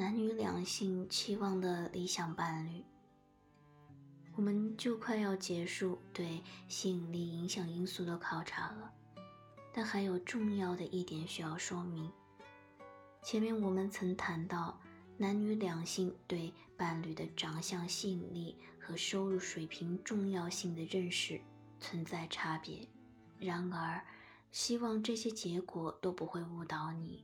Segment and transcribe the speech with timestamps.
[0.00, 2.82] 男女两性期望的理想伴侣，
[4.34, 8.90] 我们就快要结束对吸引力影响因素的考察了。
[9.74, 12.10] 但还有重要的一点需要说明：
[13.22, 14.80] 前面我们曾谈到，
[15.18, 21.38] 男女两性对伴侣的长相吸引力和收入水平重要性的认识
[21.78, 22.88] 存在差别。
[23.38, 24.02] 然而，
[24.50, 27.22] 希望这些结果都不会误导你。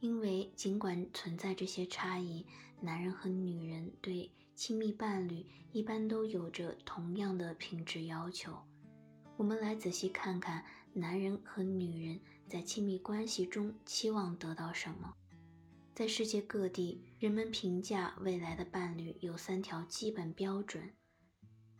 [0.00, 2.44] 因为尽管存在这些差异，
[2.80, 8.58] 男人和女人对亲密伴侣一般都有着同样的品质要求。
[9.36, 15.14] 我们来仔细看看男人和女人在亲密关系中期望得到什么。
[15.94, 20.90] 在世界各地，人们评价未来的伴侣有三条基本标准。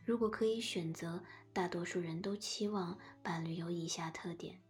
[0.05, 1.23] 如果可以选择，
[1.55, 4.61] 大多数人都期望伴侣有以下特点。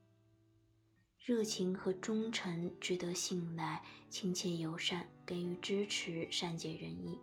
[1.30, 7.20] 热情和忠诚，值得信赖，亲切友善，给予支持，善解人意。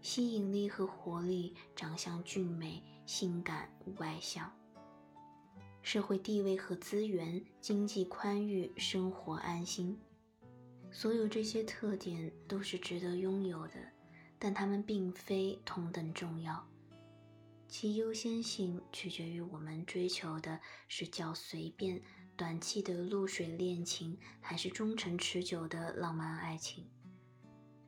[0.00, 4.52] 吸引力和活力，长相俊美，性感外向。
[5.80, 9.96] 社会地位和资源，经济宽裕，生活安心。
[10.90, 13.74] 所有这些特点都是值得拥有的，
[14.40, 16.66] 但它们并非同等重要。
[17.68, 22.02] 其优先性取决于我们追求的是较随便、
[22.40, 26.88] 短期的露水恋情，还是忠诚持久的浪漫爱情。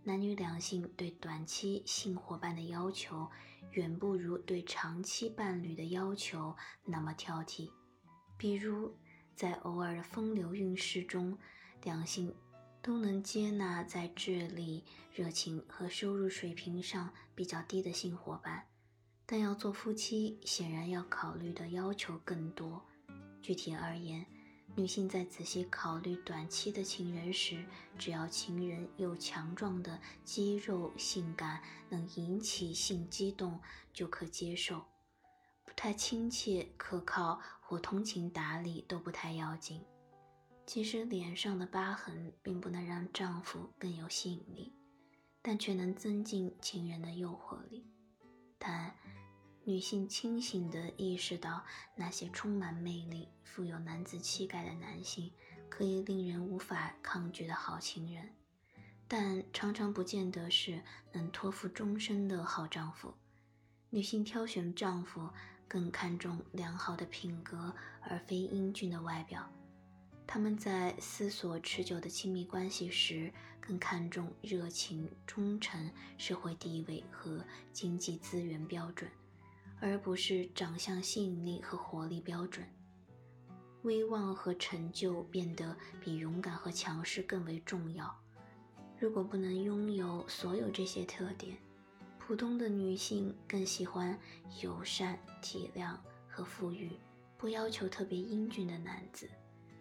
[0.03, 3.31] 男女两性对短期性伙伴的要求，
[3.71, 7.71] 远不如对长期伴侣的要求那么挑剔。
[8.37, 8.95] 比如，
[9.35, 11.39] 在偶尔的风流韵事中，
[11.85, 12.35] 两性
[12.83, 18.67] 都能接纳在智力、热情和收入水平上比较低的性伙伴。
[19.25, 22.83] 但要做夫妻，显然要考虑的要求更多。
[23.41, 24.25] 具体而言，
[24.75, 27.65] 女性在仔细考虑短期的情人时，
[27.99, 33.61] 只要情人有强壮的肌肉、性感，能引起性激动，
[33.93, 34.79] 就可接受；
[35.65, 39.85] 不太亲切、可靠或通情达理都不太要紧。
[40.67, 44.73] 其实脸上的疤痕并不能让丈夫更有吸引力，
[45.43, 47.87] 但却能增进情人的诱惑力。
[48.59, 48.97] 但
[49.65, 51.65] 女性清醒地意识到，
[51.95, 55.31] 那些充满魅力、富有男子气概的男性，
[55.69, 58.31] 可以令人无法抗拒的好情人，
[59.07, 63.15] 但常常不见得是能托付终身的好丈夫。
[63.91, 65.31] 女性挑选丈夫
[65.69, 69.49] 更看重良好的品格，而非英俊的外表。
[70.27, 79.09] 他们在思索持久的亲密关系时，更看重热情、忠诚、社会地位和经济资源标准。
[79.85, 82.65] 而不是长相吸引力和活力标准，
[83.83, 88.17] 威望和成就变得比勇敢和强势更为重要。
[89.01, 91.59] 如果不能拥有所有这些特点，
[92.17, 94.17] 普通的女性更喜欢
[94.63, 95.97] 友善、体谅
[96.29, 96.93] 和富裕，
[97.37, 99.29] 不要求特别英俊的男子，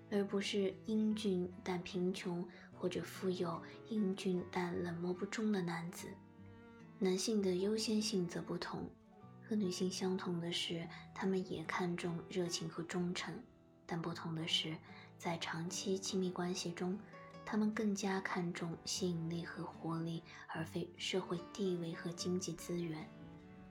[0.10, 6.08] 而不是英俊但贫穷或者富有、英俊但冷漠不忠的男子。
[6.98, 8.90] 男性的优先性则不同。
[9.52, 13.38] 和女性相同的是，他们也看重热情和忠诚，
[13.86, 14.78] 但不同的是，
[15.18, 16.98] 在长期亲密关系中，
[17.46, 23.06] 他们更加看重吸引力和活力，而非社会地位和经济资源。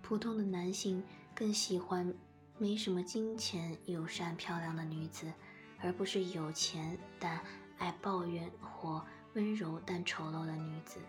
[0.02, 1.02] 普通的男性
[1.34, 2.12] 更喜欢
[2.58, 5.32] 没什么金钱、友善、漂亮的女子，
[5.78, 7.41] 而不是有钱但
[7.78, 9.02] 爱抱怨或
[9.32, 11.00] 温柔但丑陋的女子。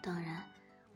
[0.00, 0.42] 当然。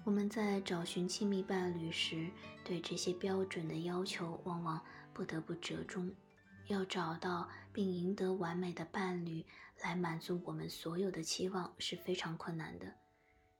[0.04, 2.28] 我们在找寻亲密伴侣时，
[2.64, 6.12] 对这些标准的要求往往不得不折中。
[6.66, 9.44] 要找到并赢得完美的伴侣
[9.82, 12.92] 来满足我们所有的期望是非常困难的。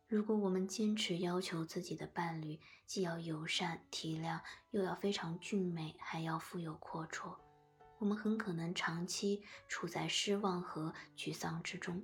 [0.08, 4.41] 如果我们坚持要求自己的伴侣既要友善体谅，
[4.72, 7.36] 又要非常俊美，还要富有阔绰，
[7.98, 12.03] 我们很可能长期处在失望和沮丧之中。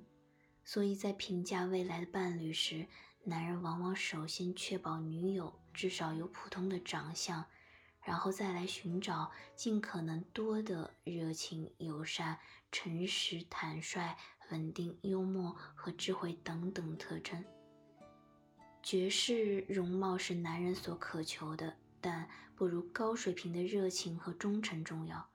[0.63, 2.85] 所以在评价未来的伴侣时，
[3.29, 7.45] 男人往往首先确保女友至少有普通的长相，
[8.01, 12.39] 然后再来寻找尽可能多的热情、友善、
[12.71, 14.17] 诚实、坦率、
[14.49, 17.45] 稳定、幽默和智慧等等特征。
[18.81, 25.29] 绝世容貌是男人所渴求的，但不如高水平的热情和忠诚重要。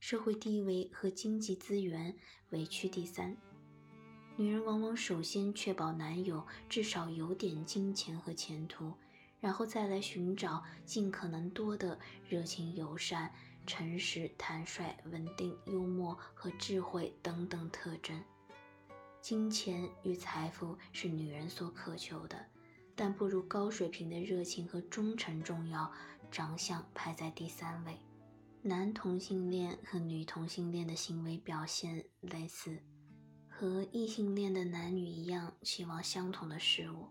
[0.00, 2.16] 社会地位和经济资源
[2.50, 3.36] 委屈第三。
[4.36, 8.92] 女人往往首先确保男友至少有点金钱和前途，
[9.40, 11.98] 然后再来寻找尽可能多的
[12.28, 13.32] 热情、友善、
[13.66, 18.22] 诚实、坦率、稳定、幽默和智慧等等特征。
[19.22, 22.44] 金钱与财富是女人所渴求的，
[22.94, 25.90] 但不如高水平的热情和忠诚重要。
[26.28, 27.96] 长相排在第三位。
[28.60, 32.82] 男同性恋和女同性恋的行为表现类似，
[33.58, 37.06] 和异性恋的男女一样，期望相同的事物。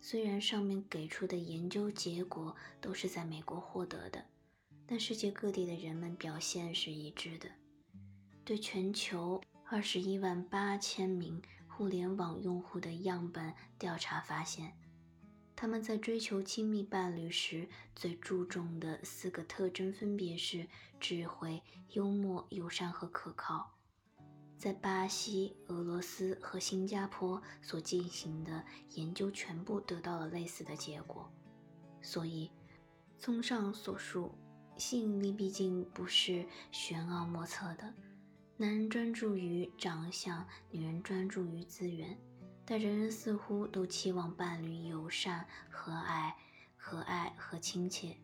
[0.00, 4.24] 虽然上面给出的研究结果都是在美国获得的，
[4.86, 7.50] 但世界各地的人们表现是一致的。
[8.46, 14.72] 对全球二十一万八千名互联网用户的样本调查发现，
[15.54, 20.66] 他们在追求亲密伴侣时最注重的四个特征分别是
[20.98, 23.73] 智慧、幽默、友善和可靠。
[24.56, 28.64] 在巴西、俄罗斯和新加坡所进行的
[28.94, 31.30] 研究全部得到了类似的结果。
[32.00, 32.50] 所以，
[33.18, 34.34] 综上所述，
[34.76, 37.92] 吸引力毕竟不是玄奥莫测的。
[38.56, 42.16] 男人专注于长相，女人专注于资源，
[42.64, 46.32] 但人人似乎都期望伴侣友善、和蔼、
[46.76, 48.16] 和蔼和亲切。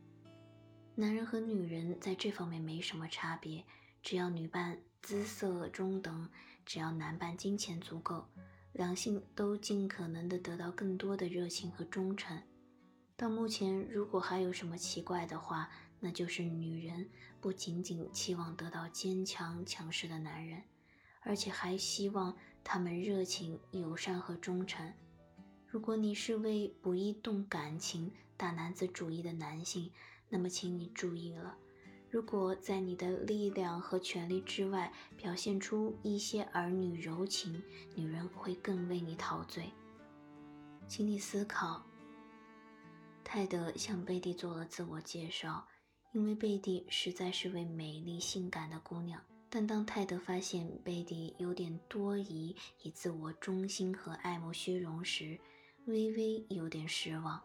[0.94, 3.64] 男人和女人在这方面没什么差别，
[4.02, 4.78] 只要女伴。
[5.02, 6.28] 姿色中等，
[6.64, 8.26] 只要男伴金钱足够，
[8.72, 12.40] 两性都尽可能的得到更多的热情和忠诚。
[13.16, 15.68] 到目前，如果还有什么奇怪的话，
[15.98, 17.10] 那就是女人
[17.40, 20.62] 不仅仅期望得到坚强强势的男人，
[21.22, 24.92] 而且还希望他们热情、友善和忠诚。
[25.66, 29.92] 如果你是位不易动感情、大男子主义的男性，
[30.28, 31.56] 那么请你注意了。
[32.10, 37.62] 如果在你的力量和权力之外表现出一些儿女柔情，
[37.94, 39.72] 女人会更为你陶醉。
[40.88, 41.86] 请你思考。
[43.22, 45.68] 泰德向贝蒂做了自我介绍，
[46.12, 49.22] 因为贝蒂实在是位美丽性感的姑娘。
[49.48, 55.38] 但当泰德发现贝蒂有点多疑、以自我中心和爱慕虚荣时，
[55.86, 57.40] 微微有点失望。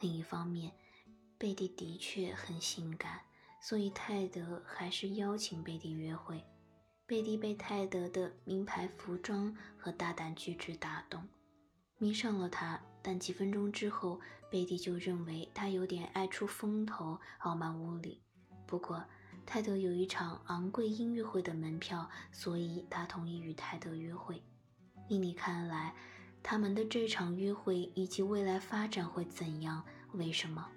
[0.00, 0.70] 另一方面，
[1.38, 3.20] 贝蒂的确很性感。
[3.62, 6.44] 所以泰德还是邀请贝蒂约会。
[7.06, 11.22] 贝蒂被泰德的名牌服装和大胆举止打动，
[11.98, 12.80] 迷上了他。
[13.04, 14.20] 但几分钟之后，
[14.50, 18.22] 贝蒂就认为他有点爱出风头、傲慢无礼。
[18.66, 19.04] 不过，
[19.44, 24.42] 泰德有一场昂贵音乐会的门票，所以他同意与泰德约会。
[25.08, 25.94] 妮妮看来，
[26.42, 29.84] 他们的这场约会以及未来发展会怎样？
[30.12, 30.68] 为什么？